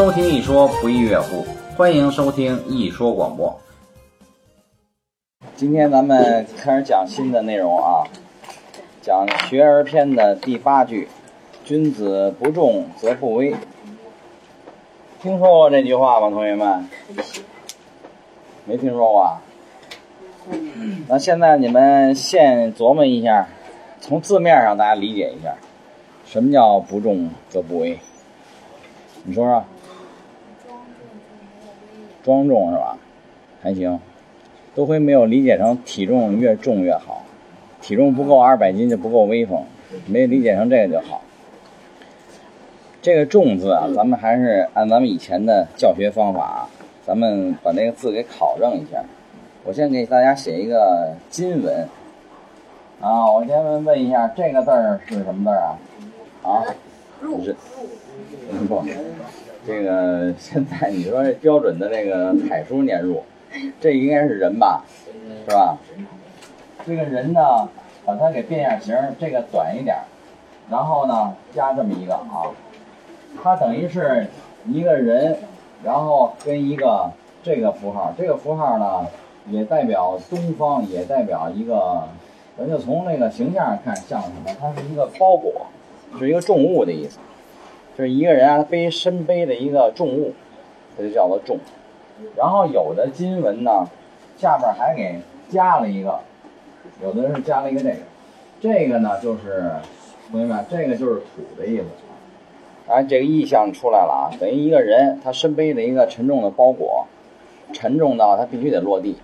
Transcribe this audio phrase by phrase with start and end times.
[0.00, 1.44] 收听一说不亦乐乎，
[1.76, 3.60] 欢迎收听一说广播。
[5.54, 8.08] 今天咱们开始讲新的内容啊，
[9.02, 11.06] 讲《学而篇》的第八句
[11.66, 13.54] ：“君子不重则不威。”
[15.20, 16.88] 听说过这句话吗，同学们？
[18.64, 19.20] 没听说过。
[19.20, 19.42] 啊？
[21.08, 23.48] 那现在你们先琢磨一下，
[24.00, 25.56] 从字面上大家理解一下，
[26.24, 27.98] 什么叫“不重则不威”？
[29.24, 29.62] 你说说。
[32.22, 32.96] 庄重是吧？
[33.62, 33.98] 还行。
[34.74, 37.22] 多亏没有理解成体重越重越好，
[37.82, 39.64] 体重不够二百斤就不够威风，
[40.06, 41.22] 没理解成这个就好。
[43.02, 46.68] 这个“重”字啊，咱们还是按咱们以前的教学方法，
[47.04, 49.02] 咱们把那个字给考证一下。
[49.64, 51.88] 我先给大家写一个金文
[53.00, 55.78] 啊，我先问问一下，这个字儿是什么字啊？
[56.42, 56.64] 啊？
[57.42, 57.56] 是。
[58.68, 58.84] 不，
[59.66, 63.22] 这个现在你说标准的这个楷书年入。
[63.80, 64.84] 这应该是人吧，
[65.44, 65.76] 是吧？
[66.86, 67.68] 这个人呢，
[68.04, 69.96] 把它给变下形，这个短一点，
[70.70, 72.46] 然后呢加这么一个啊，
[73.42, 74.28] 它等于是
[74.66, 75.36] 一个人，
[75.82, 77.10] 然后跟一个
[77.42, 79.08] 这个符号，这个符号呢
[79.48, 82.04] 也代表东方，也代表一个，
[82.56, 84.56] 咱就从那个形象上看像什么？
[84.60, 85.66] 它是一个包裹，
[86.20, 87.18] 是一个重物的意思，
[88.00, 90.32] 就是一个人啊背身背的一个重物，
[90.96, 91.58] 这就叫做重。
[92.34, 93.86] 然后有的金文呢，
[94.38, 95.20] 下边还给
[95.50, 96.18] 加了一个，
[97.02, 97.96] 有的是加了一个这个，
[98.58, 99.70] 这个呢就是
[100.30, 101.84] 同学们，这个就是土的意思。
[102.90, 107.06] 啊，这个意象出来了啊，等于一个人他身背着一个沉重的包裹，
[107.74, 109.18] 沉重到他必须得落地，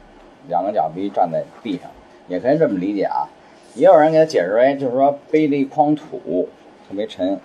[0.49, 1.91] 两个脚必须站在地上，
[2.29, 3.27] 也可以这么理解啊。
[3.75, 6.51] 也有人给他解释为，就是说背着一筐土，
[6.87, 7.41] 特别沉。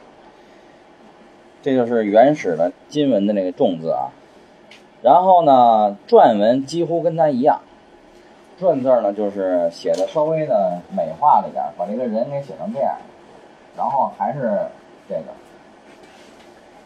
[1.62, 4.09] 这就是原始的金文的那个重字啊。
[5.02, 7.59] 然后呢，篆文几乎跟它一样，
[8.60, 12.95] 篆字呢就是写的稍微的美化了一点，把这个人给写成这样，
[13.76, 14.60] 然后还是
[15.10, 15.23] 这个，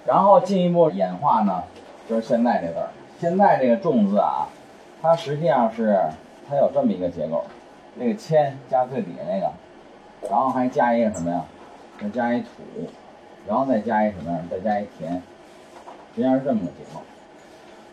[0.05, 1.63] 然后进一步演化呢，
[2.07, 2.87] 就是现在这字儿。
[3.19, 4.47] 现在这个重字啊，
[5.01, 5.99] 它实际上是
[6.49, 7.43] 它有这么一个结构，
[7.95, 9.51] 那个铅加最底下那个，
[10.29, 11.41] 然后还加一个什么呀？
[12.01, 12.47] 再加一土，
[13.47, 14.39] 然后再加一什么呀？
[14.49, 17.01] 再加一田，实际上是这么个结构。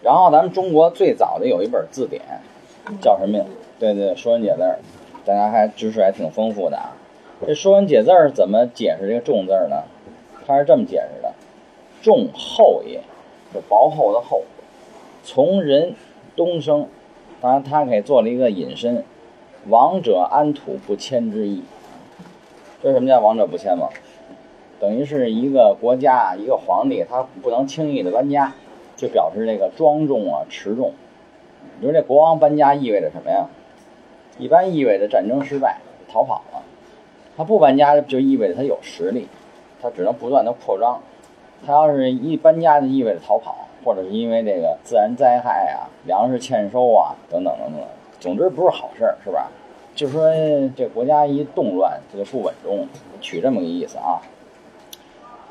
[0.03, 2.23] 然后咱们中国最早的有一本字典，
[3.01, 3.45] 叫什么呀？
[3.79, 4.63] 对对，《说文解字》，
[5.25, 6.97] 大家还知识还挺丰富的啊。
[7.47, 9.83] 这《说文解字》怎么解释这个“重”字呢？
[10.47, 11.33] 它是这么解释的
[12.03, 13.01] ：“重厚也，
[13.53, 14.43] 这薄厚的厚。
[15.25, 15.95] 从人
[16.35, 16.89] 东升，
[17.41, 19.05] 当然他给做了一个引申，
[19.69, 21.63] 王者安土不迁之意。
[22.83, 23.89] 这什么叫王者不迁嘛？
[24.83, 28.53] 等于是一个国家一个皇帝，他不能轻易的搬家。”
[28.95, 30.93] 就表示这个庄重啊，持重。
[31.81, 33.47] 你说这国王搬家意味着什么呀？
[34.39, 35.79] 一般意味着战争失败，
[36.09, 36.63] 逃跑了。
[37.37, 39.27] 他不搬家就意味着他有实力，
[39.81, 41.01] 他只能不断的扩张。
[41.67, 47.81] 他要是一搬家就意味着逃跑，或者是因为这个自然灾害啊、粮食欠收啊等等等等。
[48.21, 49.51] 总之不是好事儿，是吧？
[49.97, 50.31] 就说
[50.77, 52.87] 这国家一动乱，他就不稳重，
[53.21, 54.23] 取这么个意思啊。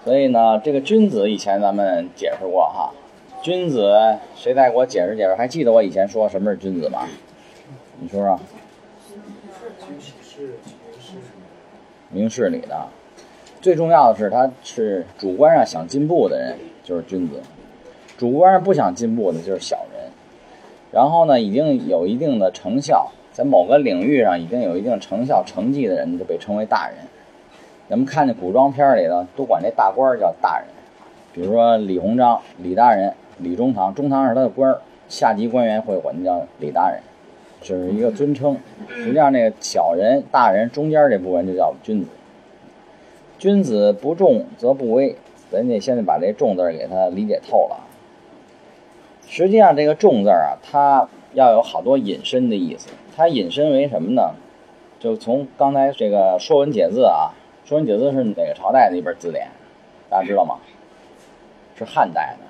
[0.04, 2.92] 所以呢，这个君子以前咱们解释过哈。
[3.44, 3.94] 君子，
[4.36, 5.36] 谁再给我解释解释？
[5.36, 7.08] 还记得我以前说什么是君子吗？
[8.00, 8.40] 你说说。
[12.10, 12.88] 明事理的，
[13.62, 17.36] 最重要的是他是主观上想进步的人，就是君子；
[18.18, 20.12] 主观上不想进步的，就是小人。
[20.92, 26.98] 然后呢，已经有一定的成效，在某个领域上已经有一定成效成绩的人，就被称为大人。
[27.92, 30.68] 咱们看那古装片里头，都管这大官叫大人，
[31.34, 33.14] 比如说李鸿章，李大人。
[33.40, 34.80] 李中堂，中堂是他的官儿，
[35.10, 37.02] 下级官员会管他叫李大人，
[37.60, 38.56] 这是一个尊称。
[38.88, 42.08] 实际上，那个小人、大人中间这部分就叫君子。
[43.38, 45.18] 君子不重则不威，
[45.52, 47.82] 咱得先得把这“重”字给他理解透了。
[49.28, 52.88] 实际上，这个“重”字啊，它要有好多引申的意思。
[53.18, 54.36] 它引申为什么呢？
[54.98, 57.34] 就从刚才这个《说文解字》啊，
[57.72, 59.48] 《说文解字》是哪个朝代的一本字典？
[60.10, 60.56] 大家知道吗？
[61.78, 62.46] 是汉代的。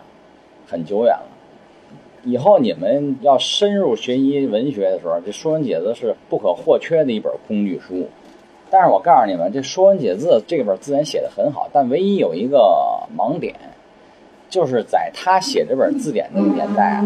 [0.68, 1.28] 很久远了，
[2.24, 8.10] 以后你们要深入学习文学的时候，这《说文解字》是不可或缺的一本工具书。
[8.72, 13.54] 但是我告诉你们，这《说文解字》这本字典写的很好，但唯一有一个盲点，
[14.50, 17.00] 就是在他写这本字典那个年代，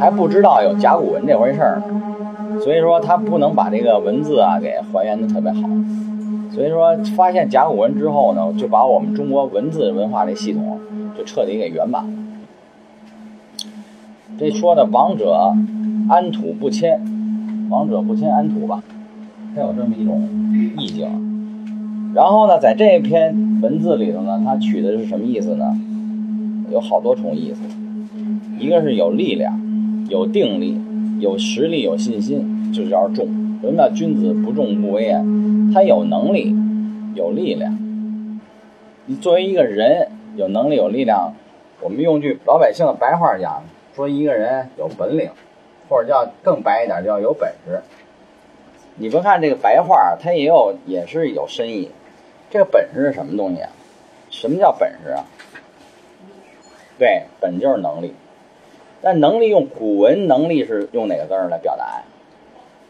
[0.00, 1.82] 还不知道有甲骨文这回事儿，
[2.64, 5.60] 所以说他不能把这个文字啊给还原的特别好。
[6.52, 10.80] 所以说发现甲骨文之后呢，就把我们中国文字文化这系统
[11.16, 12.12] 就彻底给圆满了。
[14.38, 15.54] 这说的王者
[16.08, 17.00] 安土不迁，
[17.68, 18.82] 王者不迁安土吧，
[19.54, 20.28] 它有这么一种
[20.78, 21.08] 意境。
[22.14, 25.76] 然后呢，在这篇文字里头呢，它取的是什么意思呢？
[26.72, 27.60] 有好多重意思，
[28.58, 29.60] 一个是有力量、
[30.08, 30.80] 有定力、
[31.20, 33.28] 有实力、有信心，就叫重。
[33.60, 35.22] 什么叫君子不重不威啊？
[35.74, 36.56] 他有能力、
[37.14, 37.76] 有力量。
[39.06, 41.34] 你作为一个人，有能力、有力量，
[41.80, 43.62] 我们用句老百姓的白话讲，
[43.94, 45.30] 说一个人有本领，
[45.88, 47.82] 或者叫更白一点，叫有本事。
[48.96, 51.90] 你别看这个白话，它也有也是有深意。
[52.50, 53.70] 这个本事是什么东西啊？
[54.30, 55.24] 什么叫本事啊？
[56.98, 58.14] 对，本就是能力。
[59.02, 62.02] 但能力用古文能力是用哪个字儿来表达呀？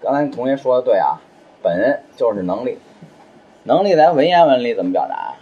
[0.00, 1.20] 刚才同学说的对啊，
[1.62, 2.79] 本就是能力。
[3.64, 5.35] 能力在文言文里怎么表达？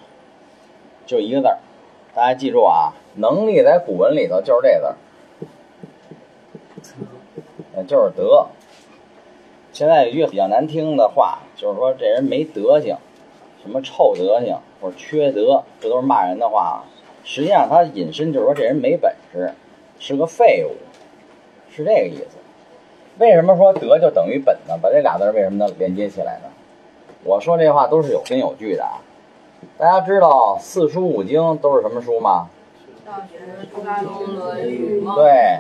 [1.06, 1.58] 就一个字儿，
[2.12, 4.96] 大家记住啊，能力在古文里头就是这个
[6.82, 6.94] 字
[7.76, 8.48] 儿，就是德。
[9.72, 12.96] 现在有一句比较难听的话，就是说这人没德行，
[13.62, 16.82] 什么臭德行或者缺德，这都是骂人的话。
[17.22, 19.54] 实际上，他引申就是说这人没本事，
[20.00, 20.72] 是个废物，
[21.70, 22.38] 是这个意思。
[23.18, 24.78] 为什么说德就等于本呢？
[24.80, 26.48] 把这俩字为什么能连接起来呢？
[27.24, 29.02] 我说这话都是有根有据的啊。
[29.76, 32.48] 大家知道四书五经都是什么书吗？
[33.04, 33.38] 大学、
[34.26, 35.14] 论语吗？
[35.16, 35.58] 对，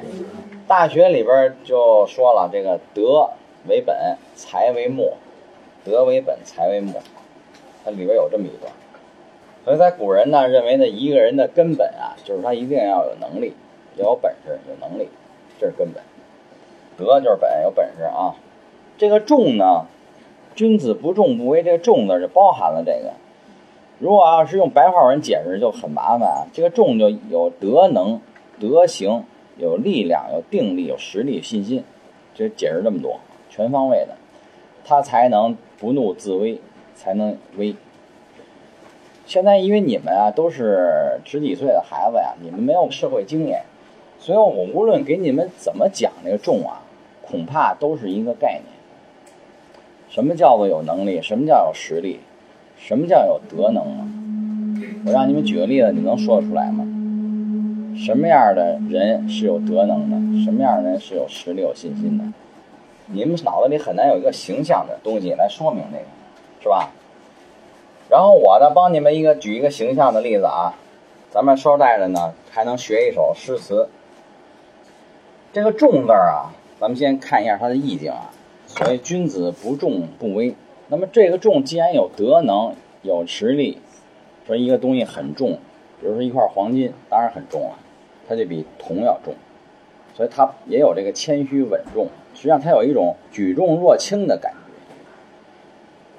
[0.68, 3.30] 大学里边就说了，这个德
[3.66, 5.14] 为本，才为末。
[5.84, 7.00] 德为本，才为末，
[7.84, 8.72] 它里边有这么一段。
[9.64, 13.54] 所以在古人呢，认为呢，一个人的根本啊，就是他一定要有能力，
[13.96, 15.08] 要有本事，有能力，
[15.58, 16.00] 这是根本。
[16.98, 18.34] 德就是本，有本事啊。
[18.98, 19.86] 这个重呢，
[20.54, 23.12] 君子不重不威，这个重字就包含了这个。
[24.00, 26.46] 如果要是用白话文解释，就很麻烦啊。
[26.52, 28.20] 这个重就有德能、
[28.60, 29.24] 德行，
[29.56, 31.84] 有力量、有定力、有实力、信心，
[32.34, 34.16] 就解释这么多，全方位的，
[34.84, 36.60] 他才能不怒自威，
[36.94, 37.74] 才能威。
[39.26, 43.62] 现在因为你们啊都是十几岁的孩子呀，你们没有社会经验，
[44.18, 46.82] 所以我无论给你们怎么讲这个重啊，
[47.28, 48.64] 恐怕都是一个概念。
[50.08, 51.20] 什么叫做有能力？
[51.20, 52.20] 什么叫有实力？
[52.76, 54.08] 什么叫有德能啊？
[55.04, 56.84] 我让你们举个例子，你能说得出来吗？
[57.96, 60.44] 什么样的人是有德能的？
[60.44, 62.24] 什么样的人是有实力、有信心的？
[63.06, 66.04] 你们脑子里很难有一个形象的东西来说明这个，
[66.62, 66.90] 是吧？
[68.08, 70.74] 然后我呢，帮你们一个举一个形象的例子啊，
[71.30, 73.88] 咱们捎带着呢，还能学一首诗词。
[75.52, 78.30] 这个“重”字啊，咱们先看一下它的意境啊。
[78.66, 80.54] 所谓君子不重不威，
[80.88, 83.78] 那么这个“重”既然有德能、有实力，
[84.46, 85.58] 说一个东西很重，
[86.00, 87.78] 比如说一块黄金，当然很重了，
[88.28, 89.34] 它就比铜要重，
[90.14, 94.58] 所以它也有这个谦虚稳重，实际上它有一种举重若轻的感觉。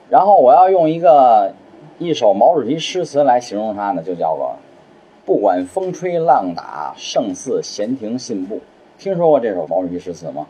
[0.10, 1.54] 然后我要用一个。
[1.98, 4.56] 一首毛主席诗词来形容它呢，就叫做
[5.26, 8.62] “不管风吹浪打，胜似闲庭信步”。
[9.00, 10.46] 听说过这首毛主席诗词吗？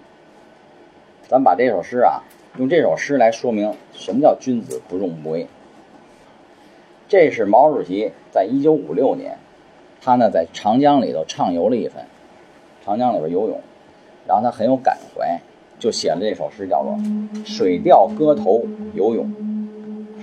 [1.28, 2.24] 咱把这首诗啊，
[2.58, 5.46] 用这首诗来说明什么叫君子不重不威。
[7.08, 9.38] 这是毛主席在一九五六年，
[10.02, 12.08] 他呢在长江里头畅游了一番，
[12.84, 13.62] 长江里边游泳，
[14.28, 15.40] 然后他很有感怀，
[15.78, 16.94] 就写了这首诗，叫做
[17.46, 19.28] 《水调歌头游泳》。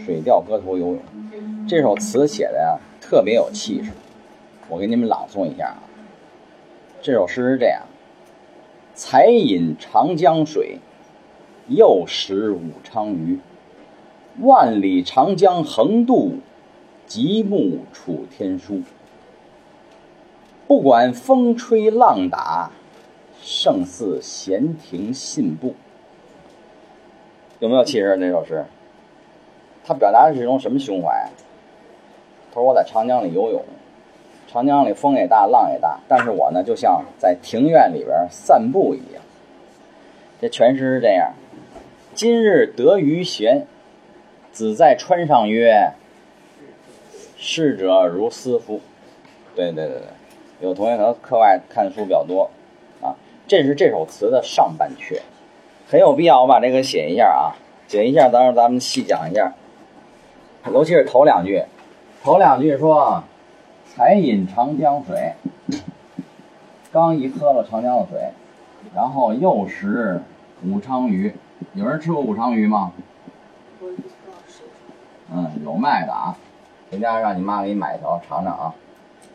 [0.04, 0.98] 水调歌头游泳。
[1.68, 3.92] 这首词写的呀，特别有气势。
[4.68, 5.78] 我给你们朗诵一下啊。
[7.00, 7.82] 这首诗是这样：
[8.96, 10.78] 才饮长江水，
[11.68, 13.38] 又食武昌鱼。
[14.40, 16.38] 万里长江横渡，
[17.06, 18.80] 极目楚天舒。
[20.66, 22.70] 不管风吹浪打，
[23.42, 25.74] 胜似闲庭信步。
[27.58, 28.16] 有没有气势？
[28.18, 28.64] 这首诗，
[29.84, 31.28] 它表达的是一种什么胸怀？
[32.50, 33.62] 他说我在长江里游泳，
[34.56, 39.22] 长江里风也大，浪也大，但是我呢就像在庭院里边散步一样。
[40.40, 41.34] 这全诗是这样：
[42.14, 43.66] 今日得鱼闲，
[44.52, 45.92] 子在川上曰
[47.36, 48.80] ：“逝者如斯夫。”
[49.54, 52.48] 对对对对，有同学可能课外看书比较多
[53.02, 53.12] 啊。
[53.46, 55.20] 这是这首词的上半阙，
[55.86, 57.52] 很有必要我把这个写一下啊，
[57.88, 59.52] 写一下，到时候咱们细讲一下，
[60.72, 61.62] 尤其是头两句。
[62.24, 63.22] 头两句说
[63.96, 65.32] ：“才饮长江水，
[66.92, 68.28] 刚一喝了长江的水，
[68.94, 70.20] 然后又食
[70.62, 71.32] 武昌鱼。
[71.72, 72.92] 有人吃过武昌鱼吗？
[75.32, 76.36] 嗯，有卖的啊，
[76.90, 78.74] 回家让你妈给你买一条尝尝啊。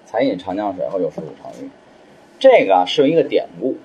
[0.06, 1.68] 才饮长江水后又食武昌鱼，
[2.38, 3.78] 这个是一个典故，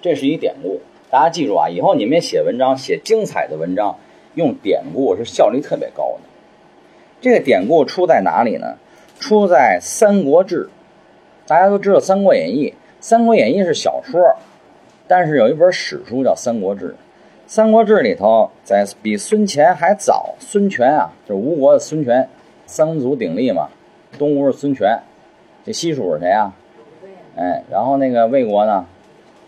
[0.00, 0.80] 这是一典故。
[1.10, 3.96] 大家记住啊，以后你们写文章写精彩的文章，
[4.36, 6.20] 用典故是效率特别高的。
[7.20, 8.76] 这个典故出在哪里呢？
[9.22, 10.64] 出在《三国志》。
[11.46, 14.20] 大家都知道《三国演义》，《三国演义》是小说，
[15.06, 16.88] 但是有一本史书叫《三国志》。
[17.46, 22.28] 《三国志》里头，在比孙权还早，孙权啊，就是吴国的孙权，
[22.66, 23.68] 三足鼎立嘛。
[24.18, 24.98] 东吴是孙权，
[25.64, 26.52] 这西蜀是谁啊？
[27.36, 28.84] 哎，然后那个魏国呢？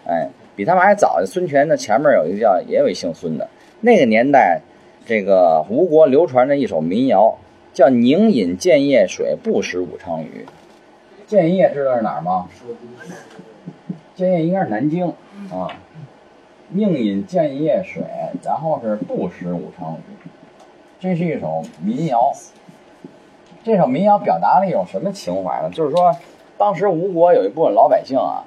[0.06, 1.20] 哎，比他们还早。
[1.26, 3.48] 孙权的前面有一个叫也有一姓孙的。
[3.80, 4.60] 那个年代，
[5.04, 7.36] 这个吴国流传着一首民谣，
[7.74, 10.46] 叫“宁饮建业水，不食武昌鱼”。
[11.26, 12.48] 建业知道是哪儿吗？
[14.14, 15.08] 建业应该是南京
[15.50, 15.68] 啊。
[16.68, 18.04] 宁饮建业水，
[18.42, 20.28] 然后是不食武昌鱼。
[21.00, 22.32] 这是一首民谣。
[23.64, 25.70] 这首民谣表达了一种什么情怀呢？
[25.70, 26.14] 就是说，
[26.56, 28.44] 当时吴国有一部分老百姓啊，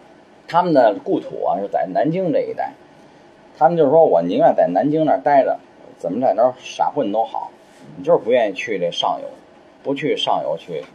[0.48, 2.72] 他们的故土啊是在南京这一带，
[3.57, 5.60] 他们就是说我宁愿在南京那儿待着，
[5.98, 7.51] 怎么在那儿傻混都好，
[7.98, 9.27] 你就是不愿意去这上游，
[9.84, 10.86] 不去上游去，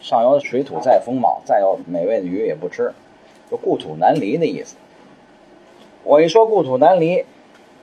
[0.00, 2.92] 上游的水土再丰茂，再有美味的鱼也不吃，
[3.50, 4.76] 就故土难离的意思。
[6.02, 7.24] 我一说故土难离，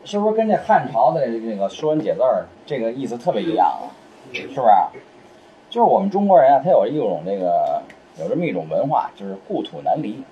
[0.06, 2.22] 是不是跟这汉朝的这个《说文解字》
[2.66, 3.90] 这个意思特别一样啊？
[4.32, 4.62] 是不是？
[5.70, 7.82] 就是我们中国人啊，他有一种这个
[8.20, 10.24] 有这么一种文化，就是故土难离。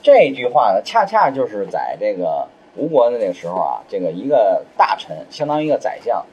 [0.00, 6.24] 这句话呢，恰恰就是在这个吴国的那个时候啊，这个一个大臣，相当于一个宰相，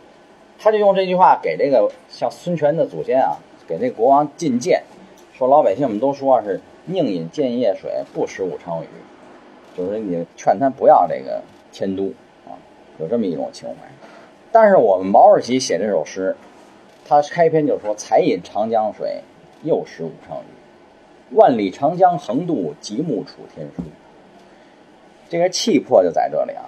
[0.58, 4.84] 他就用这句话给这个像孙权的祖先啊，给这国王进谏，
[5.34, 8.88] 说老百姓们都说是宁饮建业水，不食武昌鱼，
[9.78, 12.14] 就是你劝他不要这个迁都
[12.46, 12.54] 啊，
[13.00, 13.88] 有这么一种情怀。
[14.52, 16.36] 但是我们毛主席写这首诗。
[17.08, 19.22] 他开篇就说：“才饮长江水，
[19.62, 21.36] 又食武昌鱼。
[21.36, 23.84] 万里长江横渡，极目楚天舒。”
[25.30, 26.66] 这个气魄就在这里啊，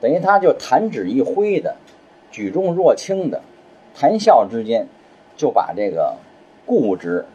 [0.00, 1.76] 等于他就弹指一挥的，
[2.34, 3.42] 举重若轻的，
[3.94, 4.88] 谈笑之间，
[5.36, 6.16] 就把这个
[6.66, 7.26] 固执、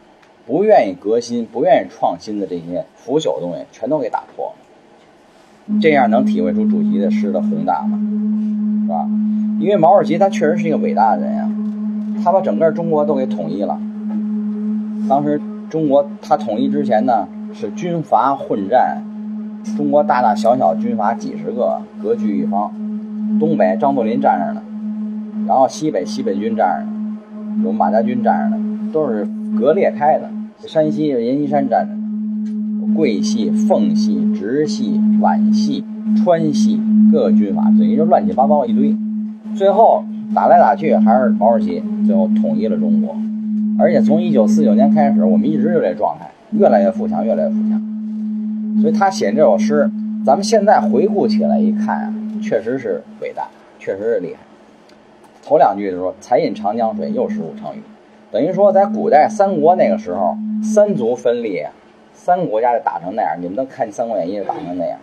[0.46, 5.78] 不愿意革新、不愿意创新的这些腐朽东西全都给打破了。
[5.80, 7.98] 这样能体会出主席的诗的宏大吗？
[8.82, 9.08] 是吧？
[9.58, 11.50] 因为毛主席他确实是一个伟大的人呀。
[12.22, 13.80] 他把整个中国都给统一了。
[15.08, 15.40] 当时
[15.70, 19.02] 中国他统一之前呢，是军阀混战，
[19.78, 22.70] 中国大大小小军阀几十个，割据一方。
[23.38, 24.62] 东北张作霖站着呢，
[25.50, 29.26] 然后西北西北军站着呢，有马家军站着的，都是
[29.58, 30.30] 割裂开的。
[30.68, 35.84] 山西阎锡山站着的，桂系、奉系、直系、皖系、
[36.22, 36.80] 川系
[37.10, 38.96] 各军阀，等于就乱七八糟一堆。
[39.56, 40.04] 最后。
[40.32, 43.16] 打来打去还是毛主席最后统一了中国，
[43.80, 47.82] 而且从一九四九年开始，我们一直就这状态，越来越富强，越来越富强。
[48.80, 49.90] 所以他写这首诗，
[50.24, 53.48] 咱们现在回顾起来一看啊，确实是伟大，
[53.80, 54.38] 确实是厉害。
[55.42, 57.82] 头两句就说“才饮长江水，又食武昌鱼”，
[58.30, 61.64] 等于说在古代三国那个时候，三族分立，
[62.12, 63.36] 三国家就打成那样。
[63.40, 64.98] 你们都看《三国演义》打成那样。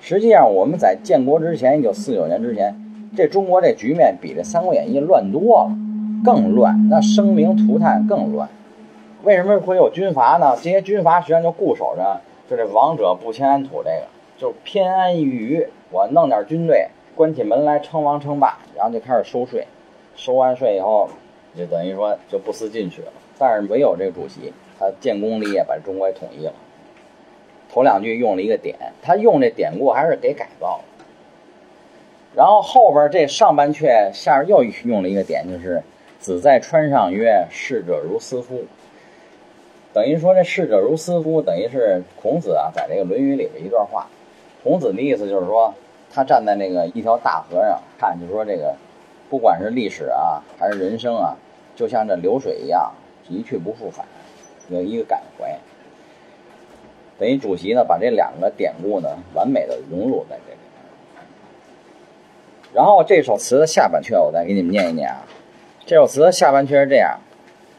[0.00, 2.74] 实际上我们在建国之前，一九四九年之前。
[3.16, 5.70] 这中国这局面比这《三国演义》乱多了，
[6.22, 8.46] 更乱，那生灵涂炭更乱。
[9.24, 10.54] 为什么会有军阀呢？
[10.56, 14.02] 这些军阀实际上就固守着，就这王者不迁安土，这个
[14.36, 15.66] 就偏安一隅。
[15.90, 19.66] 我弄点军队，关起门来称王称霸，然后就开始收税，
[20.18, 21.08] 收完税以后，
[21.56, 23.12] 就等于说就不思进取了。
[23.38, 26.52] 但是唯有这个主席，他建功立业，把中国给统一了。
[27.72, 30.84] 头两句用了一个典，他用这典故还是给改造了。
[32.34, 35.82] 然后后边这上半阙下边又用了一个点，就是
[36.18, 38.64] “子在川上曰：逝者如斯夫。”
[39.94, 44.08] 等于说这“逝者如斯夫”等于是孔子啊，在这个《论语》里的一段话。
[44.64, 45.72] 孔子的意思就是说，
[46.12, 48.74] 他站在那个一条大河上看，就说这个，
[49.30, 51.36] 不管是历史啊，还是人生啊，
[51.76, 52.92] 就像这流水一样，
[53.28, 54.06] 一去不复返，
[54.68, 55.58] 有一个感怀。
[57.18, 60.58] 等于主席呢，把这两个典故呢，完美的融入在这里。
[62.72, 65.26] 然后这首词的下半阙，我再给你们念一念啊。
[65.84, 67.18] 这首词的下半阙是这样：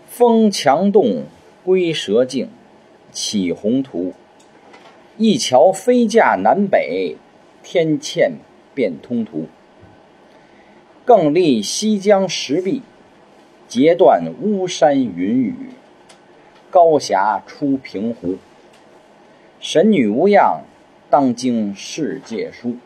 [0.08, 1.24] 风强动，
[1.63, 2.50] 龟蛇静，
[3.12, 4.13] 起宏图。
[5.18, 7.18] 一桥飞架南北，
[7.62, 8.34] 天堑
[8.74, 9.48] 变通途。
[11.10, 12.84] 更立西江石壁，
[13.68, 15.72] 截断巫山云雨。
[16.70, 18.36] 高峡出平湖，
[19.60, 20.62] 神女无恙，
[21.10, 22.78] 当经世界书。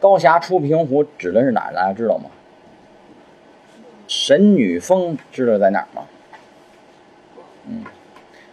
[0.00, 1.70] 高峡出平湖指的是哪？
[1.70, 2.30] 大家知道吗？
[4.08, 6.06] 神女峰知道在哪儿吗？
[7.66, 7.84] 嗯，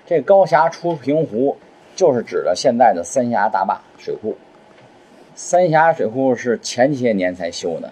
[0.05, 1.55] 这高峡出平湖
[1.95, 4.35] 就是指的现在的三峡大坝水库。
[5.35, 7.91] 三峡水库是前些年才修的，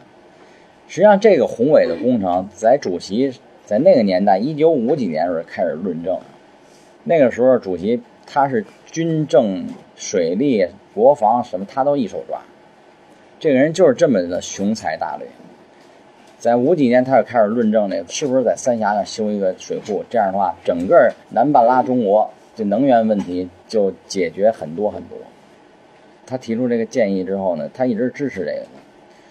[0.87, 3.33] 实际上这个宏伟的工程，在主席
[3.65, 6.19] 在那个年代，一九五几年时候开始论证。
[7.03, 12.39] 那个时候，主席他是军政、水利、国防什么，他都一手抓。
[13.39, 15.27] 这个人就是这么的雄才大略。
[16.37, 25.17] 在五几年，他就开始论证这个是不是在三峡那修一个水库，这样的话，整个南半拉中国这能源问题就解决很多很多。
[26.31, 28.65] 他提出这个建议之后呢，他一直支持这个。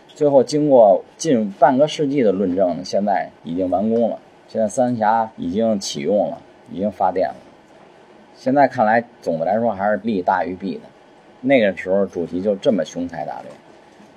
[0.08, 4.18] 最后经过近半个世纪的论证呢，现在已经完工了。
[4.48, 6.36] 现在三峡已经启用了，
[6.70, 7.36] 已经发电了。
[8.36, 10.82] 现在看来，总的来说还是利大于弊的。
[11.40, 13.50] 那个时候主席就这么雄才大略。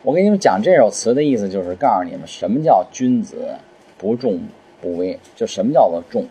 [0.01, 3.55] 我给你们讲这首词的意思，就是告诉你们什么叫君子
[3.97, 4.41] 不重
[4.81, 6.25] 不威，就什么叫做重。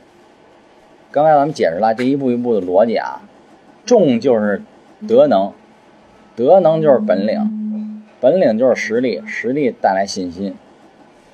[1.10, 3.22] 刚才咱们解释了这一步一步的逻辑啊，
[3.86, 4.60] 重就是
[5.08, 5.50] 德能，
[6.34, 10.54] 德能就是本领，本领就是实力，实力带来信心。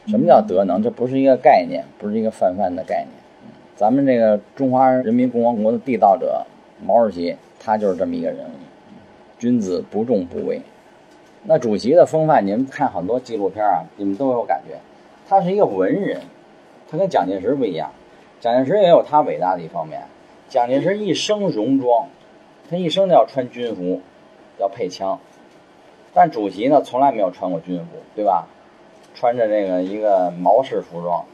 [0.08, 0.82] 什么叫德能？
[0.82, 3.08] 这不是一个概念，不是一个泛泛的概念。
[3.76, 6.44] 咱们这个中华人民共和国的缔造者
[6.84, 8.50] 毛主席，他就是这么一个人物，
[9.38, 10.60] 君子不重不威。
[11.44, 14.78] 那主席的风范，你们看很多纪录片啊，你们都有感觉，
[15.28, 16.22] 他是一个文人，
[16.90, 17.92] 他跟蒋介石不一样。
[18.40, 20.02] 蒋介石也有他伟大的一方面，
[20.48, 22.08] 蒋介石一生戎装，
[22.68, 24.00] 他一生都要穿军服，
[24.58, 25.18] 要配枪。
[26.14, 28.46] 但主席呢，从来没有穿过军服，对吧？
[29.14, 31.24] 穿着这个一个毛式服装。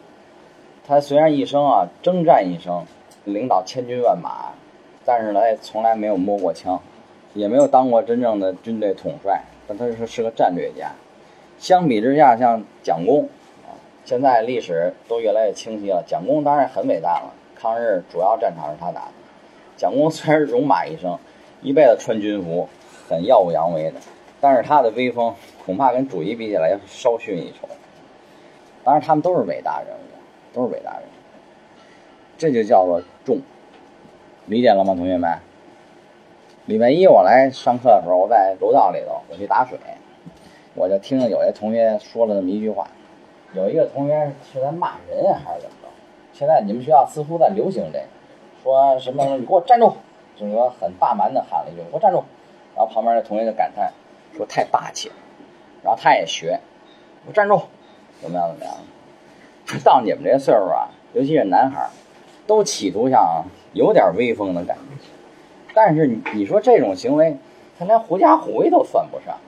[0.86, 2.84] 他虽然一生啊征战一生，
[3.24, 4.52] 领导千军万马，
[5.04, 6.80] 但是呢，从来没有摸过枪，
[7.34, 9.42] 也没有当过真正的军队统帅。
[9.66, 10.92] 但他是是个战略家，
[11.58, 13.28] 相比之下，像蒋公
[13.64, 13.72] 啊，
[14.04, 16.04] 现在历史都越来越清晰了。
[16.06, 19.12] 蒋公当然很伟大了，抗日主要战场是他打的。
[19.76, 21.18] 蒋公虽然戎马一生，
[21.62, 22.68] 一辈子穿军服，
[23.08, 24.00] 很耀武扬威的，
[24.40, 27.68] 但是他的威风恐怕跟主席比起来要稍逊一筹。
[28.82, 31.12] 当然，他们都是伟大人物，都是伟大人物，
[32.36, 33.40] 这就叫做重，
[34.46, 35.38] 理解了吗，同学们？
[36.66, 39.78] 礼拜一我来上课的时候，我在楼道里头，我去打水，
[40.74, 42.86] 我就听到有些同学说了那么一句话，
[43.54, 45.88] 有一个同学是在骂人还是怎么着？
[46.32, 48.04] 现在你们学校似乎在流行这个，
[48.62, 49.92] 说什么你给我站住，
[50.36, 52.24] 就是说很霸蛮的喊了一句给我站住，
[52.76, 53.92] 然后旁边的同学就感叹
[54.36, 55.14] 说太霸气了，
[55.82, 56.58] 然后他也学，
[57.26, 57.62] 我站住，
[58.20, 58.74] 怎么样怎么样？
[59.84, 61.88] 到你们这岁数啊，尤其是男孩，
[62.46, 65.06] 都企图想有点威风的感觉。
[65.72, 67.36] 但是你你说这种行为，
[67.78, 69.38] 他连狐假虎威都算不上。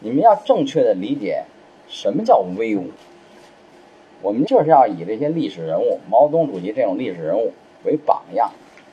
[0.00, 1.44] 你们要正确的理解
[1.88, 2.90] 什么叫威武。
[4.22, 7.52] 我们就是要以这些历史人物，毛泽东主席这种历史人物
[7.84, 8.50] 为榜样。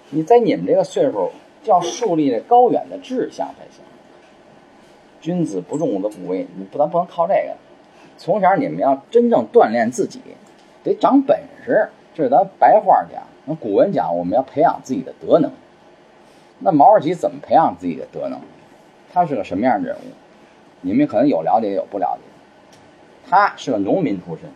[0.09, 1.31] 你在你们这个岁数，
[1.69, 3.83] 要树立这高远的志向才行。
[5.19, 7.55] 君子不重则不威，你不咱不能靠这个。
[8.17, 10.21] 从小你们要真正锻炼自己，
[10.83, 11.89] 得长本事。
[12.13, 13.21] 这是咱白话讲。
[13.45, 15.51] 那古文讲，我们要培养自己的德能。
[16.59, 18.39] 那毛主席怎么培养自己的德能？
[19.13, 20.09] 他是个什么样的人物？
[20.81, 22.23] 你们可能有了解，有不了解。
[23.29, 24.49] 他是个农民出身，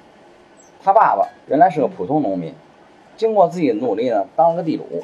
[0.81, 2.53] 他爸爸原来是个普通农民，
[3.17, 5.03] 经过自己的努力呢，当了个地主，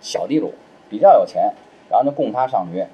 [0.00, 0.54] 小地主，
[0.92, 1.54] 比较有钱，
[1.88, 2.86] 然后就供他上学。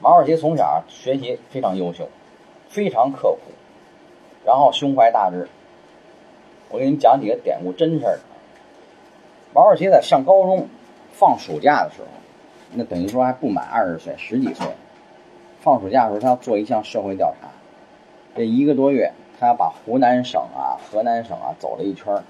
[0.00, 2.08] 毛主席从小学习非常优秀，
[2.68, 3.52] 非常刻苦，
[4.44, 5.46] 然后胸怀大志。
[6.68, 8.18] 我给你们讲几个典故，真事儿。
[9.54, 10.66] 毛主席在上高中。
[11.10, 12.06] 放暑假的时候，
[12.74, 14.66] 那等于说还不满二十岁，十几岁。
[15.60, 17.48] 放暑假的时候，他要做一项社会调查。
[18.36, 22.22] 这一个多月，他要把湖南省啊、河南省啊走了一圈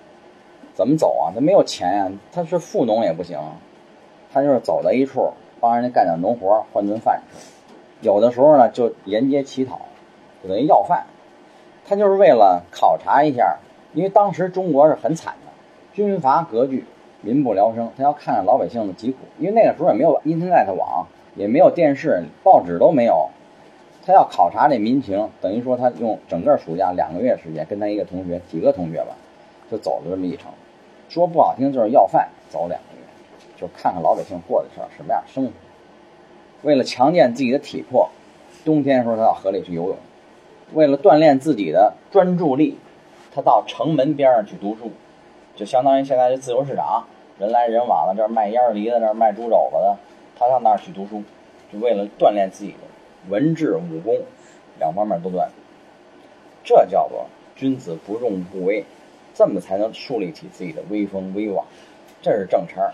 [0.75, 1.33] 怎么走啊？
[1.35, 3.39] 他没有钱呀，他是富农也不行。
[4.39, 7.39] 他就是走到一处，帮人家干点农活，换顿饭吃。
[8.01, 9.81] 有的时候呢，就沿街乞讨，
[10.43, 11.05] 就等于要饭。
[11.85, 13.57] 他就是为了考察一下，
[13.95, 15.51] 因为当时中国是很惨的，
[15.93, 16.85] 军阀割据。
[17.21, 23.29] 民不聊生，他要看看老百姓的疾苦，因为那个时候也没有 internet 网，也没有电视，报纸都没有。
[24.07, 29.17] 他要考察这民情，等于说他用整个暑假两个月时间，跟他一个同学，几个同学吧，
[29.69, 30.49] 就走了这么一程。
[31.09, 32.98] 说不好听就是要饭，走两个月，
[33.61, 35.53] 就看看老百姓过的是什么样生活。
[36.63, 38.09] 为了强健自己的体魄，
[38.65, 39.97] 冬天的时候他到河里去游泳；
[40.75, 42.79] 为了锻炼自己的专注力，
[43.35, 44.91] 他到城门边上去读书。
[45.55, 47.07] 就相当于现在这自由市场，
[47.39, 49.97] 人来人往的，这儿卖烟儿梨的，那儿卖猪肘子的，
[50.39, 51.23] 他上那儿去读书，
[51.73, 52.79] 就为了锻炼自己的
[53.29, 54.21] 文治武功
[54.79, 55.49] 两方面都锻。
[56.63, 58.85] 这叫做君子不重不威，
[59.35, 61.67] 这么才能树立起自己的威风威望，
[62.23, 62.93] 这是正茬儿，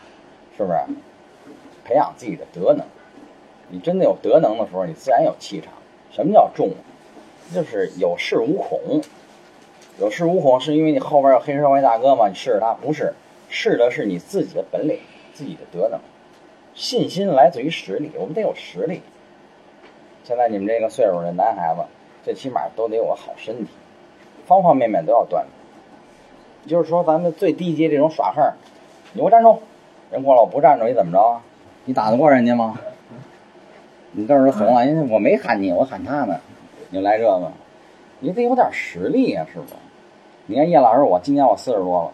[0.56, 0.78] 是不是？
[1.84, 2.86] 培养自己的德能。
[3.68, 5.72] 你真的有德能的时候，你自然有气场。
[6.10, 6.70] 什么叫重？
[7.52, 9.02] 就是有恃无恐。
[9.98, 12.28] 有恃无恐是因为你后边有黑社会大哥吗？
[12.28, 12.74] 你试试他？
[12.74, 13.14] 不是，
[13.48, 14.98] 试的是你自己的本领，
[15.32, 16.00] 自己的德能。
[16.74, 19.02] 信心来自于实力，我们得有实力。
[20.24, 21.82] 现在你们这个岁数的男孩子，
[22.24, 23.70] 最起码都得有个好身体，
[24.46, 25.46] 方方面面都要锻炼。
[26.66, 28.42] 就是说，咱们最低级这种耍横，
[29.12, 29.60] 你给我站住！
[30.14, 31.40] 人过来我不站住，你怎么着？
[31.86, 32.78] 你打得过人家吗？
[34.12, 36.38] 你到时候怂了，人家我没喊你，我喊他呢。
[36.90, 37.50] 你来这个，
[38.20, 39.74] 你得有点实力啊，是不是？
[40.46, 42.12] 你看叶老师，我今年我四十多了，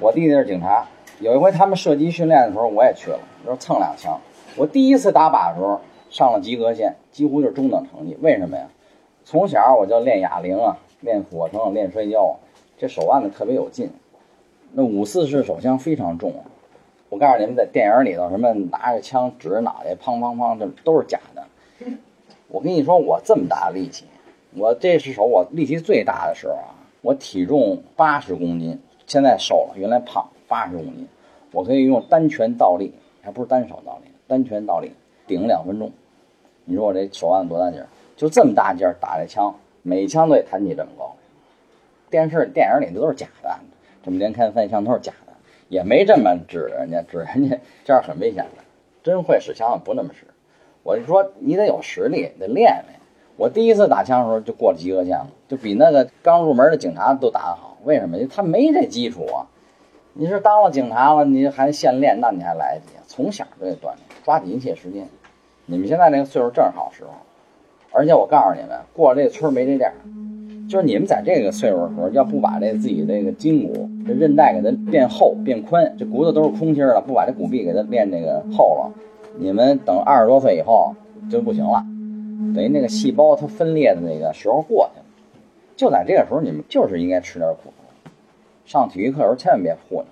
[0.00, 0.86] 我弟弟是警察。
[1.20, 4.18] 有一回他们射击训练的时候，我也去了，就是蹭两枪。
[4.56, 8.16] 我第一次打靶的时候上了及格线，几乎就是中等成绩。
[8.22, 8.66] 为什么呀？
[9.26, 12.38] 从小我就练哑铃啊，练俯卧撑，练摔跤，
[12.78, 13.90] 这手腕子特别有劲。
[14.72, 16.32] 那五四式手枪非常重，
[17.08, 21.44] 我告诉你们，在电影里头，什么拿着枪指着脑袋，砰砰砰，这都是假的。
[22.48, 24.04] 我跟你说，我这么大的力气，
[24.54, 30.26] 我这是手我力气最大的时候啊，我体重八十公斤，现在瘦了，原来胖。
[30.48, 31.08] 八十公斤，
[31.50, 34.92] 我可以用单拳倒立，还不是单手倒立，单拳倒立
[35.26, 35.90] 顶两分钟。
[36.64, 37.88] 你说我这手腕多大劲儿？
[38.16, 41.16] 就这么大劲儿打这枪，每枪都得弹起这么高。
[42.08, 43.58] 电视、电影里的都是假的，
[44.04, 45.25] 这么连开三枪都是假的，
[45.68, 48.62] 也没这么指人家，指人家 这样很危险的。
[49.02, 50.26] 真会使枪不那么使。
[50.82, 53.00] 我就说你得有实力，得练练。
[53.36, 57.76] 我第一次打枪的时候就过了及格线了，就比那个刚入门的警察都打得好。
[57.84, 58.18] 为什么？
[58.26, 59.46] 他没这基础啊。
[60.14, 62.92] 你是当了警察了，你还现练，那你还来得及？
[63.06, 65.06] 从小就得锻炼，抓紧一切时间。
[65.66, 67.10] 你们现在这个岁数正好时候，
[67.92, 69.92] 而且我告诉你们，过了这村没这店
[70.68, 78.92] 就是你们在这个岁数的时候，要不把这自己这个筋骨、这韧带给它变厚变宽，这骨头都是空心的，不把这骨壁给它练那个厚了，
[79.38, 80.94] 你们等二十多岁以后
[81.30, 81.84] 就不行了，
[82.54, 85.04] 等于那个细胞它分裂的那个时候过去了。
[85.76, 87.72] 就在这个时候，你们就是应该吃点苦。
[88.64, 90.06] 上体育课时候千万别糊弄，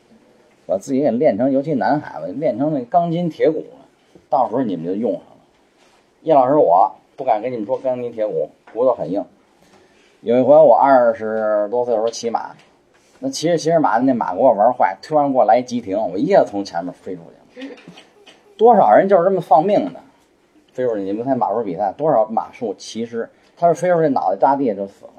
[0.66, 3.86] 把自己给练成，尤其男孩子练成那钢筋铁骨了，
[4.30, 5.26] 到时候你们就用上了。
[6.22, 9.24] 叶老师，我不敢跟你们说钢筋铁骨，骨头很硬。
[10.24, 12.52] 有一回我二十多岁的时候骑马，
[13.18, 17.20] 那骑着骑着马，那马给我玩坏，突然给我来急停，我一下从前面飞出
[17.54, 17.74] 去了。
[18.56, 20.00] 多少人就是这么放命的，
[20.72, 21.02] 飞出去。
[21.02, 25.12] 你们看马术比赛，多少马术骑师，他是飞出去脑袋扎地下就死了。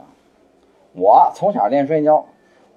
[0.93, 2.25] 我从小练摔跤。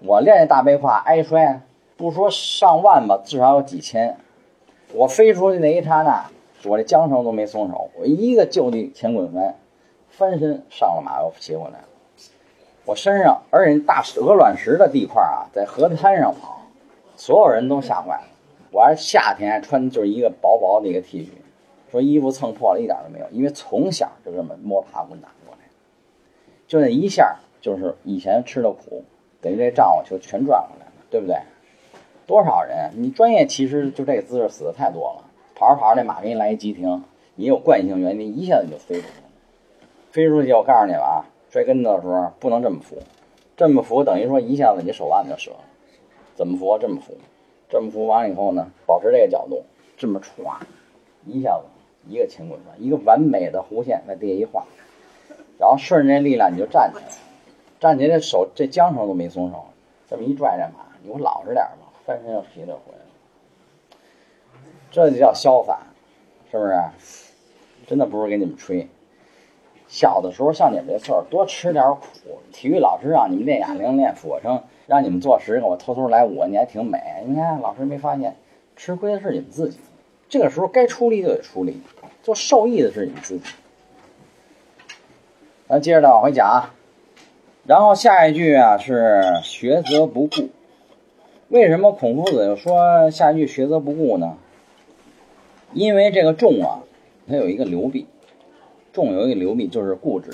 [0.01, 1.62] 我练那大背胯挨摔，
[1.97, 4.19] 不说上万吧，至少有几千。
[4.93, 6.27] 我飞出去那一刹那，
[6.67, 9.55] 我这缰绳都没松手，我一个就地前滚翻，
[10.11, 11.88] 翻身上了马又骑回来了。
[12.88, 16.62] 我身上，而且大鹅卵石的地块啊，在河滩上跑，
[17.16, 18.22] 所有人都吓坏了。
[18.70, 21.29] 我还夏天穿的就是一个薄薄的一个 T 恤，
[21.92, 25.72] 说衣服蹭破了一点都没有，因为从小就这么摸爬滚打过来的，
[26.66, 29.05] 就那一下，就是以前吃的苦。
[29.42, 31.37] 等于这账我就全赚回来了，对不对？
[32.27, 32.92] 多少人？
[32.94, 35.24] 你专业其实就这个姿势死的太多了。
[35.55, 39.29] 跑着跑着，那马给你来一急停，你有惯性原因，一下子就飞出去了。
[40.11, 42.97] 飞出去，我告诉你们啊，摔跟头的时候不能这么扶，
[43.57, 45.65] 这么扶等于说一下子你手腕就折了。
[46.35, 46.79] 怎么扶？
[46.79, 47.15] 这么扶，
[47.69, 49.65] 这么扶完以后呢，保持这个角度，
[49.97, 50.61] 这么歘，
[51.27, 51.65] 一下子
[52.07, 54.65] 一个前滚翻，一个完美的弧线在地下一画，
[55.59, 57.05] 然后顺着这力量你就站起来。
[57.81, 59.65] 站起来这，手这缰绳都没松手，
[60.09, 63.97] 这么一拽这马，你给我老实点吧，翻身又皮溜回来了，
[64.91, 65.79] 这就叫潇洒，
[66.51, 66.81] 是不是？
[67.87, 68.87] 真的不是给你们吹。
[69.88, 72.38] 小的时候像你们这岁数，多吃点苦。
[72.53, 77.01] 体育老师让你们练哑铃、练俯卧撑，让你们做十个，我偷偷来五个，你还挺美。
[77.27, 78.37] 你看老师没发现，
[78.77, 79.79] 吃亏的是你们自己。
[80.29, 81.81] 这个时候该出力就得出力，
[82.22, 83.44] 做受益的是你们自己。
[85.66, 86.74] 咱接着再往回讲啊。
[87.64, 90.51] 然后下一句啊是学则不顾，
[91.48, 94.37] 为什么孔夫子又说下一句学则不顾呢？
[95.72, 96.81] 因为这个重啊，
[97.29, 98.07] 它有一个流弊，
[98.99, 100.33] 重有一个流弊就是固执。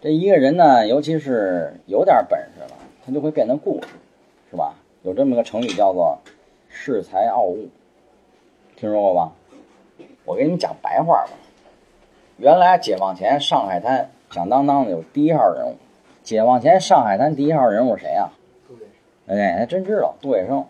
[0.00, 3.86] 这一个人呢，尤其是有点本事了，他就会变得固执，
[4.50, 4.74] 是吧？
[5.02, 6.18] 有这么个成语叫做
[6.68, 7.68] 恃才傲物，
[8.74, 9.32] 听说过吧？
[10.24, 11.30] 我给你们讲白话吧。
[12.38, 15.76] 原来解放前上海滩响当当的有第一号人物。
[16.24, 18.32] 解放前上海滩第一号人物谁啊？
[18.66, 18.86] 杜月
[19.28, 20.64] 笙哎，还真知道，杜月笙。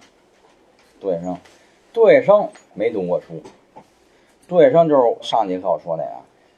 [1.01, 1.37] 杜月笙，
[1.93, 3.43] 杜月笙没读过书。
[4.47, 6.11] 杜月笙就是上节课我说那个，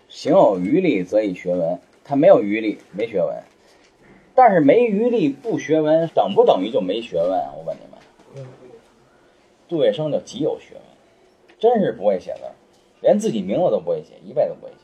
[0.09, 1.79] 行有余力则以学文。
[2.05, 3.42] 他没有余力，没学文。
[4.35, 7.31] 但是没余力不学文，等不等于就没学问？
[7.57, 8.47] 我问你们。
[9.69, 10.83] 杜月笙就极有学问，
[11.59, 12.42] 真是不会写字，
[13.01, 14.79] 连自己名字都不会写，一辈子不会写。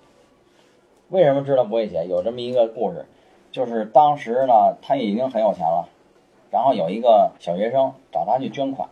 [1.11, 2.07] 为什么知道不会写？
[2.07, 3.05] 有这么一个故事，
[3.53, 5.89] 就是当时呢，他已经很有钱了，
[6.51, 8.89] 然后有一个小学生找他去捐款，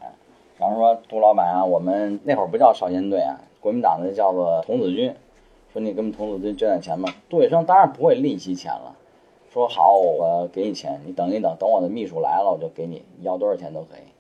[0.59, 5.13] 然后说杜老板啊，我们那会儿不叫少先队啊，国民党的叫做童子军，
[5.73, 7.15] 说你给我们童子军捐点钱吧。
[7.29, 8.97] 杜月笙当然不会利息钱了，
[9.53, 14.11] 说好，我给你钱，你等一等，等我的秘书来了，我就给你，你要多少钱都可以。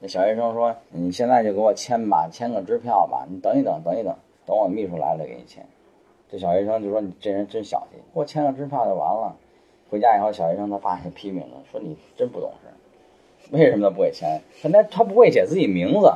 [0.00, 4.14] 那小学生说，你现在就给我签吧，签个支票吧，你等一等，等一等，
[4.46, 5.66] 等我秘书来了给你签。
[6.30, 9.34] 这小学生就说：“你这人真小气，给我签个支票就完了。”
[9.90, 14.42] 回家以后，小学生他爸就批评了，说：“你真不懂事，为什么他不会签？
[14.62, 16.12] 他那他不会写自己名字，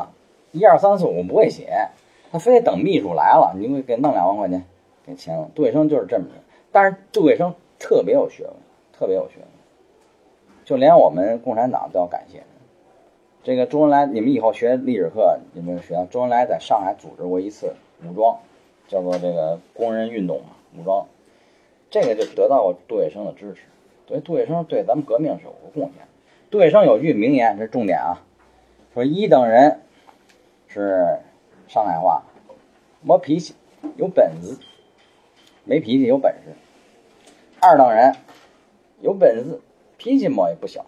[0.51, 1.89] 一二三四五不会写，
[2.31, 4.63] 他非得等秘书来了，你给给弄两万块钱
[5.07, 6.33] 给签了。”杜月笙就是这么着，
[6.71, 8.53] 但是杜月笙特别有学问，
[8.93, 9.47] 特别有学问，
[10.65, 12.43] 就连我们共产党都要感谢
[13.43, 14.07] 这个周恩来。
[14.07, 18.39] 你们以后学历史课，你们学周恩来在上海组织过一次武装。
[18.89, 21.07] 叫做这个工人运动嘛，武装，
[21.89, 23.63] 这个就得到过杜月笙的支持，
[24.07, 26.07] 所以杜月笙对咱们革命是有过贡献。
[26.51, 28.21] 杜月笙有句名言，这是重点啊，
[28.93, 29.81] 说一等人
[30.69, 31.21] 是
[31.69, 32.25] 上海话，
[33.01, 33.55] 没脾气，
[33.97, 34.59] 有本事，
[35.65, 36.51] 没脾气有本事；
[37.61, 38.15] 二等人
[39.01, 39.61] 有本事，
[39.97, 40.81] 脾气嘛也不小；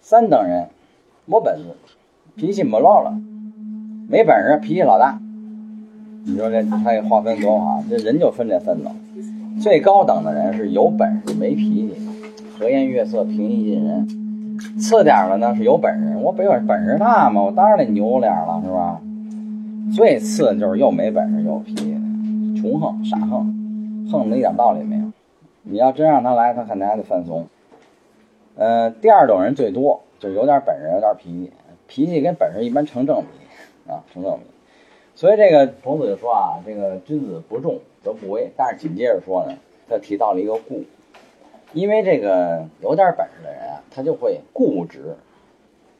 [0.00, 0.68] 三等人
[1.26, 1.64] 没本事，
[2.36, 3.12] 脾气没落了，
[4.08, 5.18] 没本事，脾气老大。
[6.26, 8.94] 你说这他也划分多好，这人就分这三等，
[9.60, 11.94] 最高等的人是有本事没脾气，
[12.58, 14.06] 和颜悦色平易近人；
[14.80, 19.02] 次点的呢是有本事，我本本事大嘛，我当然得牛脸了，是吧？
[19.94, 21.94] 最次就是又没本事又脾气，
[22.64, 25.12] 穷横傻横，横的一点道理没有。
[25.64, 27.46] 你要真让他来，他肯定还得犯怂。
[28.56, 31.52] 嗯，第二种人最多，就有点本事，有点脾气，
[31.86, 34.44] 脾气跟本事一般成正比啊，成正比。
[35.14, 38.50] 所以这个孔子就说啊，这个君子不重则不威。
[38.56, 39.54] 但是紧接着说呢，
[39.86, 40.84] 他提到了一个固，
[41.74, 45.14] 因为这个有点本事的人啊，他就会固执。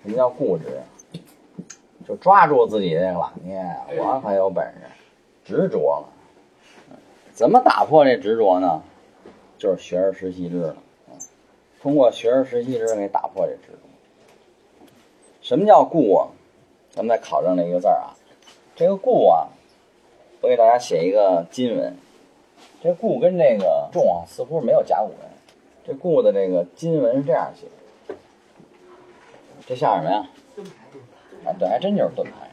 [0.02, 0.80] 什么叫固执？
[2.08, 4.80] 就抓住自己这个老天，我很有本事，
[5.44, 6.08] 执着了。
[7.34, 8.80] 怎么打破这执着呢？
[9.58, 10.76] 就是学而时习之了。
[11.82, 14.86] 通过学而时习之给打破这执着。
[15.42, 16.28] 什么叫固啊？
[16.90, 18.14] 咱们再考证这一个字儿啊。
[18.76, 19.48] 这个固啊，
[20.40, 21.96] 我给大家写一个金文。
[22.80, 25.30] 这固跟这个重啊，似乎没有甲骨文。
[25.84, 28.14] 这固的这个金文是这样写，
[29.66, 30.28] 这像什么呀？
[30.54, 31.50] 盾牌。
[31.50, 32.50] 啊，对，还真就是盾牌，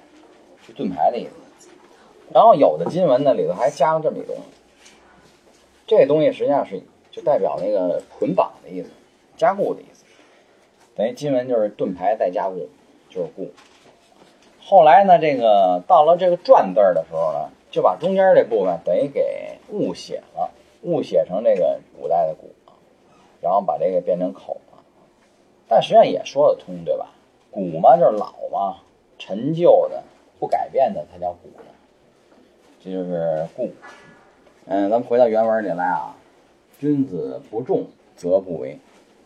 [0.66, 1.70] 是盾牌的意思。
[2.34, 4.42] 然后有的金文呢，里头还加了这么一东西。
[5.98, 8.90] 这东西实际上是就代表那个捆绑的意思，
[9.36, 10.06] 加固的意思。
[10.96, 12.70] 等于金文就是盾牌再加固，
[13.10, 13.52] 就是固。
[14.62, 20.50] 后来呢，这个到了这个篆字的时候呢，就把中间这部分等于给误写了，
[20.84, 22.48] 误写成这个古代的“古”，
[23.44, 24.82] 然后把这个变成口了。
[25.68, 27.10] 但实际上也说得通，对吧？
[27.52, 28.78] 古嘛，就是老嘛，
[29.20, 30.02] 陈旧的、
[30.40, 31.50] 不改变的才叫古。
[32.80, 33.70] 这就是故。
[34.66, 36.16] 嗯，咱们回到原文里来啊
[36.80, 38.78] ，“君子不重则不威”，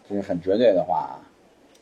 [0.09, 1.15] 这是很绝对的话啊。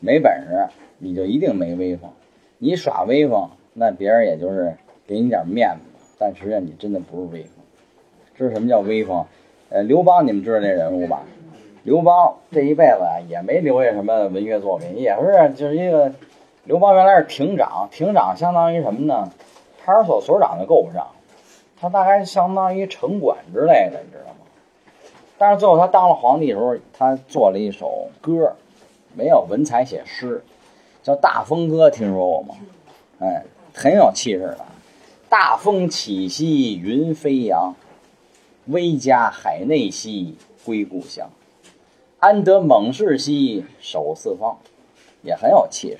[0.00, 2.10] 没本事，你就一定没威风。
[2.58, 4.74] 你耍威风，那别人也就是
[5.06, 7.50] 给你点面子，但实际上你真的不是威风。
[8.36, 9.24] 知道什么叫威风？
[9.70, 11.22] 呃，刘邦，你们知道这人物吧？
[11.84, 16.12] 刘邦这一辈子啊，也没留下什么文学作品，也是就是一个
[16.64, 19.30] 刘邦原来是亭长，亭长相当于什么呢？
[19.84, 21.08] 派出所所长都够不上，
[21.84, 24.46] 他大概相当于城管之类的，你知道吗？
[25.36, 28.56] 但是最后他当了皇帝的时候，他做了一首歌，
[29.14, 30.42] 没有文采写诗。
[31.02, 32.54] 叫大风歌，听说过吗？
[33.18, 33.44] 哎，
[33.74, 34.64] 很有气势的。
[35.28, 37.74] 大风起兮云飞扬，
[38.68, 41.28] 威加海内兮归故乡。
[42.18, 44.56] 安得猛士兮守四方，
[45.20, 45.98] 也很有气势。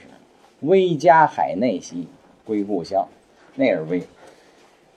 [0.61, 2.09] 威加海内兮
[2.47, 3.07] 归故乡，
[3.57, 4.03] 那是威。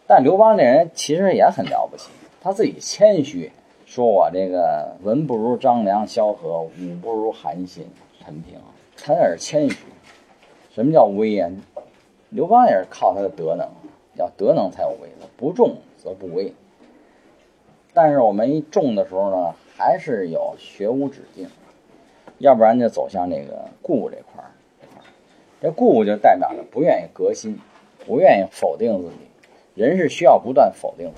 [0.07, 3.51] 但刘邦这人其实也很了不起，他自己谦虚，
[3.85, 7.85] 说我这个文不如张良、萧何，武不如韩信、
[8.23, 8.57] 陈平，
[8.95, 9.75] 他那是谦虚。
[10.73, 11.61] 什么叫威严？
[12.29, 13.67] 刘邦也是靠他的德能，
[14.15, 16.53] 要德能才有威，不重则不威。
[17.93, 21.49] 但是我们一重的时候呢，还是有学无止境，
[22.37, 24.51] 要不然就走向这个固这块儿。
[25.59, 27.59] 这固就代表着不愿意革新，
[28.05, 29.26] 不愿意否定自己。
[29.77, 31.13] 人是需要不断否定的。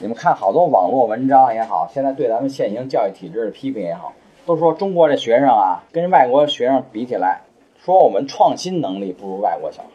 [0.00, 4.12] 你们看好多网络文章也好，现在对咱们现行教育体制的批评也好，
[4.44, 7.42] 都说中国这学生啊，跟外国学生比起来。
[7.76, 9.88] 说我们创新能力不如外国小孩，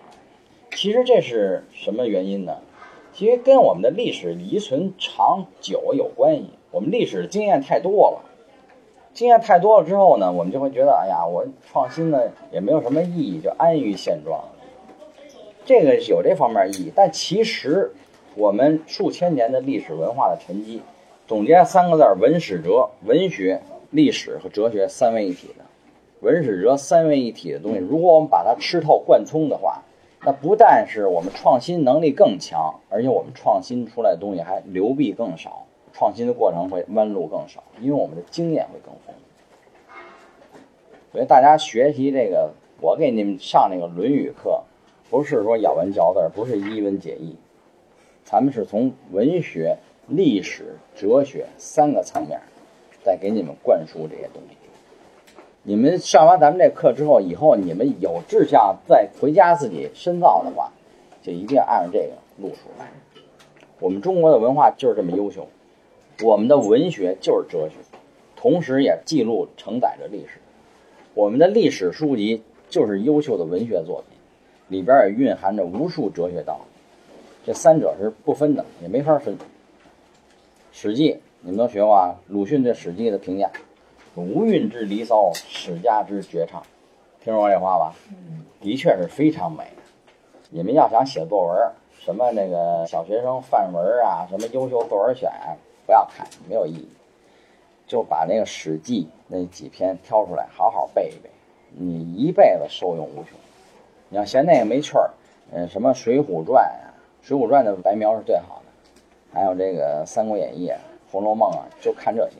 [0.73, 2.59] 其实这是什么原因呢？
[3.11, 6.51] 其实跟我们的历史遗存长久有关系。
[6.71, 8.21] 我们历史经验太多了，
[9.13, 12.21] 经验太多了之后呢，我们就会觉得，哎呀，我创新呢
[12.53, 14.39] 也没有什么意义，就安于现状。
[15.69, 17.91] 这个有这方面意义，但其实
[18.33, 20.81] 我们数千年的历史文化的沉积，
[21.27, 22.89] 总结三个字儿：文史哲。
[23.05, 25.63] 文学、历史和哲学三位一体的，
[26.21, 29.83] 文史哲三位一体的东西，如果我们把它吃透贯通的话，
[30.23, 40.57] 那不但是我们创新能力更强，而且我们创新出来的东西还流弊更少，创新的过程会弯路更少，因为我们的经验会更丰富。
[41.11, 42.49] 所以大家学习这个，
[42.81, 44.63] 我给你们上那个《论语》课，
[45.09, 47.35] 不是说咬文嚼字，不是一文解义，
[48.23, 52.39] 咱们是从文学、历史、哲学三个层面，
[53.03, 54.55] 再给你们灌输这些东西。
[55.63, 60.71] 你们上完咱们这课之后，以后你们有志向再回家自己深造的话，
[61.21, 62.87] 就一定要按照这个路数来。
[63.79, 65.47] 我们中国的文化就是这么优秀，
[66.23, 67.75] 我们的文学就是哲学，
[68.35, 70.39] 同时也记录承载着历史。
[71.13, 74.18] 我们的历史书籍就是优秀的文学作品，
[74.69, 76.79] 里边也蕴含着无数哲学道理。
[77.45, 79.35] 这三者是不分的，也没法分。
[80.71, 82.15] 《史记》你们都学过啊？
[82.27, 83.51] 鲁迅对《史记》的评价。
[84.15, 86.61] 无韵之离骚，史家之绝唱，
[87.23, 87.95] 听说过这话吧？
[88.59, 89.63] 的确是非常美。
[90.49, 95.31] 你们要想写作文，什么那个小学生范文啊，什么优秀作文选，
[95.85, 96.87] 不要看，没有意义。
[97.87, 101.29] 就把那个《史记》那几篇挑出来，好好背一背，
[101.71, 103.39] 你一辈子受用无穷。
[104.11, 105.11] 你要嫌那个没趣儿，
[105.51, 106.89] 嗯，什么《水浒传》啊，
[107.27, 108.71] 《水浒传》的白描是最好的，
[109.31, 110.67] 还有这个《三国演义》
[111.11, 112.37] 《红楼梦》啊，就看这些。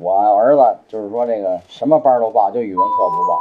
[0.00, 3.38] 我儿子就是说，这个什么班都报，就语文课不报，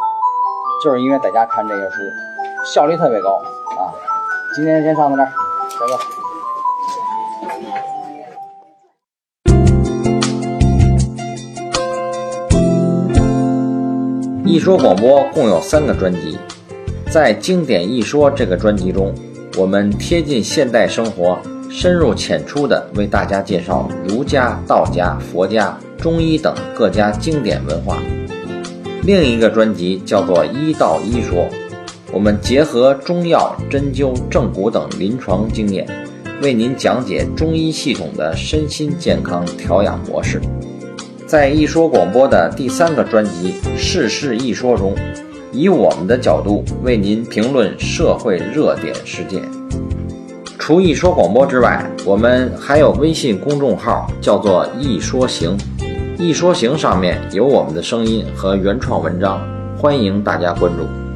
[0.83, 2.01] 就是因为在家看这些书，
[2.65, 3.41] 效率特别高
[3.77, 3.95] 啊。
[4.53, 6.03] 今天先上到这儿，下课。
[14.43, 16.37] 一说广播共有三个专辑，
[17.09, 19.13] 在《经典一说》这个专辑中，
[19.57, 21.39] 我们贴近现代生活，
[21.69, 25.77] 深入浅出地为大家介绍儒家、道家、佛家。
[25.97, 27.97] 中医等各家经典文化，
[29.01, 31.39] 另一个专辑叫做《医道医说》，
[32.13, 35.87] 我们结合中药、针灸、正骨等临床经验，
[36.39, 40.39] 为您讲解中医系统的身心健康调养模式。
[41.25, 44.95] 在一说广播的第三个专辑《世事一说》中，
[45.51, 49.41] 以我们的角度为您评论社会热点事件。
[50.59, 55.57] 除一说广播之外，我们还有微信公众号，叫做“一说行”。
[56.19, 59.39] 一说行上面有我们的声音和原创文章，
[59.77, 61.06] 欢迎大家关注。